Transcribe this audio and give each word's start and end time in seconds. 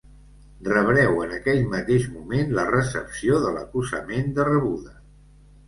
Rebreu 0.69 1.19
en 1.25 1.35
aquell 1.35 1.61
mateix 1.73 2.09
moment 2.15 2.57
la 2.61 2.65
recepció 2.71 3.39
de 3.47 3.55
l'acusament 3.61 4.35
de 4.41 4.51
rebuda. 4.53 4.99